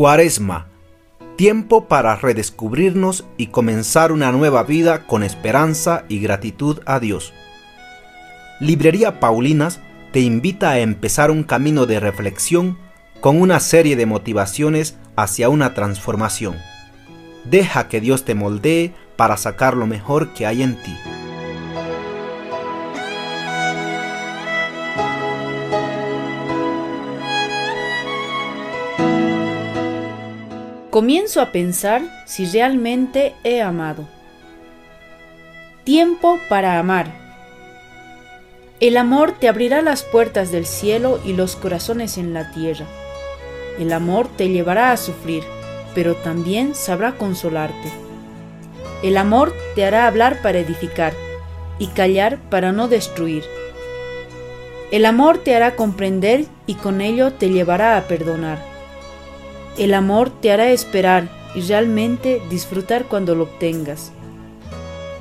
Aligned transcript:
Cuaresma, 0.00 0.66
tiempo 1.36 1.86
para 1.86 2.16
redescubrirnos 2.16 3.26
y 3.36 3.48
comenzar 3.48 4.12
una 4.12 4.32
nueva 4.32 4.62
vida 4.62 5.06
con 5.06 5.22
esperanza 5.22 6.06
y 6.08 6.20
gratitud 6.20 6.80
a 6.86 7.00
Dios. 7.00 7.34
Librería 8.60 9.20
Paulinas 9.20 9.78
te 10.10 10.20
invita 10.20 10.70
a 10.70 10.78
empezar 10.78 11.30
un 11.30 11.42
camino 11.42 11.84
de 11.84 12.00
reflexión 12.00 12.78
con 13.20 13.38
una 13.38 13.60
serie 13.60 13.94
de 13.94 14.06
motivaciones 14.06 14.96
hacia 15.16 15.50
una 15.50 15.74
transformación. 15.74 16.56
Deja 17.44 17.88
que 17.88 18.00
Dios 18.00 18.24
te 18.24 18.34
moldee 18.34 18.94
para 19.16 19.36
sacar 19.36 19.76
lo 19.76 19.86
mejor 19.86 20.32
que 20.32 20.46
hay 20.46 20.62
en 20.62 20.82
ti. 20.82 20.96
Comienzo 31.00 31.40
a 31.40 31.50
pensar 31.50 32.02
si 32.26 32.44
realmente 32.44 33.34
he 33.42 33.62
amado. 33.62 34.06
Tiempo 35.82 36.38
para 36.50 36.78
amar. 36.78 37.10
El 38.80 38.98
amor 38.98 39.32
te 39.32 39.48
abrirá 39.48 39.80
las 39.80 40.02
puertas 40.02 40.52
del 40.52 40.66
cielo 40.66 41.18
y 41.24 41.32
los 41.32 41.56
corazones 41.56 42.18
en 42.18 42.34
la 42.34 42.52
tierra. 42.52 42.84
El 43.78 43.94
amor 43.94 44.28
te 44.36 44.50
llevará 44.50 44.92
a 44.92 44.98
sufrir, 44.98 45.42
pero 45.94 46.16
también 46.16 46.74
sabrá 46.74 47.12
consolarte. 47.12 47.90
El 49.02 49.16
amor 49.16 49.54
te 49.74 49.86
hará 49.86 50.06
hablar 50.06 50.42
para 50.42 50.58
edificar 50.58 51.14
y 51.78 51.86
callar 51.86 52.36
para 52.50 52.72
no 52.72 52.88
destruir. 52.88 53.44
El 54.90 55.06
amor 55.06 55.38
te 55.38 55.56
hará 55.56 55.76
comprender 55.76 56.44
y 56.66 56.74
con 56.74 57.00
ello 57.00 57.32
te 57.32 57.48
llevará 57.48 57.96
a 57.96 58.02
perdonar. 58.02 58.69
El 59.80 59.94
amor 59.94 60.28
te 60.28 60.52
hará 60.52 60.68
esperar 60.72 61.30
y 61.54 61.62
realmente 61.62 62.42
disfrutar 62.50 63.06
cuando 63.06 63.34
lo 63.34 63.44
obtengas. 63.44 64.12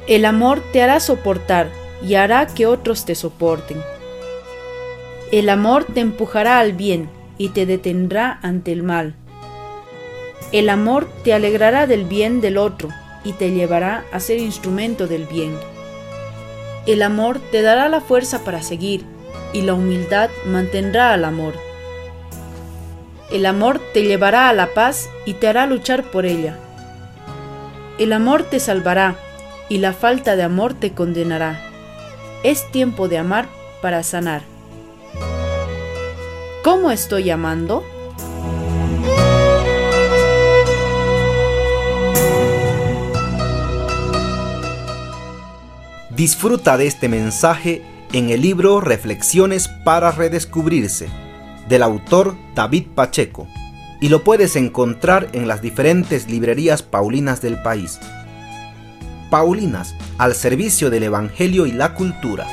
El 0.05 0.25
amor 0.25 0.61
te 0.73 0.81
hará 0.81 0.99
soportar 0.99 1.69
y 2.05 2.15
hará 2.15 2.45
que 2.45 2.65
otros 2.65 3.05
te 3.05 3.15
soporten. 3.15 3.81
El 5.31 5.47
amor 5.47 5.85
te 5.85 6.01
empujará 6.01 6.59
al 6.59 6.73
bien 6.73 7.09
y 7.37 7.49
te 7.49 7.65
detendrá 7.65 8.37
ante 8.41 8.73
el 8.73 8.83
mal. 8.83 9.15
El 10.51 10.67
amor 10.67 11.07
te 11.23 11.33
alegrará 11.33 11.87
del 11.87 12.03
bien 12.03 12.41
del 12.41 12.57
otro 12.57 12.89
y 13.23 13.31
te 13.31 13.51
llevará 13.51 14.03
a 14.11 14.19
ser 14.19 14.39
instrumento 14.39 15.07
del 15.07 15.25
bien. 15.25 15.55
El 16.85 17.01
amor 17.01 17.39
te 17.53 17.61
dará 17.61 17.87
la 17.87 18.01
fuerza 18.01 18.43
para 18.43 18.61
seguir 18.61 19.05
y 19.53 19.61
la 19.61 19.73
humildad 19.73 20.29
mantendrá 20.45 21.13
al 21.13 21.23
amor. 21.23 21.68
El 23.31 23.45
amor 23.45 23.79
te 23.93 24.01
llevará 24.01 24.49
a 24.49 24.53
la 24.53 24.73
paz 24.73 25.07
y 25.23 25.33
te 25.33 25.47
hará 25.47 25.67
luchar 25.67 26.09
por 26.09 26.25
ella. 26.25 26.57
El 27.99 28.11
amor 28.11 28.43
te 28.43 28.59
salvará 28.59 29.17
y 29.69 29.77
la 29.77 29.93
falta 29.93 30.35
de 30.35 30.41
amor 30.41 30.73
te 30.73 30.93
condenará. 30.93 31.61
Es 32.41 32.71
tiempo 32.71 33.07
de 33.07 33.19
amar 33.19 33.47
para 33.83 34.01
sanar. 34.01 34.41
¿Cómo 36.63 36.89
estoy 36.89 37.29
amando? 37.29 37.83
Disfruta 46.09 46.77
de 46.77 46.87
este 46.87 47.07
mensaje 47.09 47.83
en 48.11 48.31
el 48.31 48.41
libro 48.41 48.81
Reflexiones 48.81 49.67
para 49.85 50.11
Redescubrirse 50.11 51.28
del 51.69 51.83
autor 51.83 52.35
David 52.55 52.87
Pacheco 52.95 53.47
y 54.01 54.09
lo 54.09 54.23
puedes 54.23 54.55
encontrar 54.55 55.29
en 55.33 55.47
las 55.47 55.61
diferentes 55.61 56.27
librerías 56.27 56.83
paulinas 56.83 57.41
del 57.41 57.61
país. 57.61 57.99
Paulinas, 59.29 59.95
al 60.17 60.33
servicio 60.33 60.89
del 60.89 61.03
Evangelio 61.03 61.67
y 61.67 61.71
la 61.71 61.93
cultura. 61.93 62.47